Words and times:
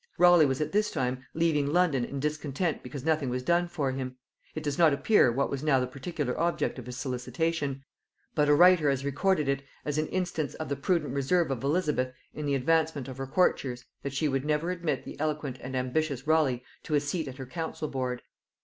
Raleigh 0.17 0.47
was 0.47 0.59
at 0.61 0.71
this 0.71 0.89
time 0.89 1.27
leaving 1.35 1.67
London 1.71 2.03
in 2.03 2.19
discontent 2.19 2.81
because 2.81 3.05
nothing 3.05 3.29
was 3.29 3.43
done 3.43 3.67
for 3.67 3.91
him; 3.91 4.15
it 4.55 4.63
does 4.63 4.79
not 4.79 4.93
appear 4.93 5.31
what 5.31 5.51
was 5.51 5.61
now 5.61 5.79
the 5.79 5.85
particular 5.85 6.35
object 6.39 6.79
of 6.79 6.87
his 6.87 6.97
solicitation; 6.97 7.83
but 8.33 8.49
a 8.49 8.55
writer 8.55 8.89
has 8.89 9.05
recorded 9.05 9.47
it 9.47 9.61
as 9.85 9.99
an 9.99 10.07
instance 10.07 10.55
of 10.55 10.69
the 10.69 10.75
prudent 10.75 11.13
reserve 11.13 11.51
of 11.51 11.63
Elizabeth 11.63 12.15
in 12.33 12.47
the 12.47 12.55
advancement 12.55 13.07
of 13.07 13.17
her 13.19 13.27
courtiers, 13.27 13.85
that 14.01 14.11
she 14.11 14.27
would 14.27 14.43
never 14.43 14.71
admit 14.71 15.05
the 15.05 15.19
eloquent 15.19 15.59
and 15.61 15.75
ambitious 15.75 16.25
Raleigh 16.25 16.63
to 16.81 16.95
a 16.95 16.99
seat 16.99 17.27
at 17.27 17.37
her 17.37 17.45
council 17.45 17.87
board. 17.87 18.23